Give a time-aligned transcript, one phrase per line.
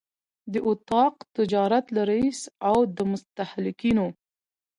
[0.53, 4.07] د اطاق تجارت له رئیس او د مستهلکینو